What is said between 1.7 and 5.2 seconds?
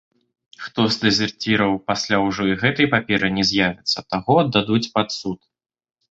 пасля ўжо і гэтай паперы не з'явіцца, таго аддадуць пад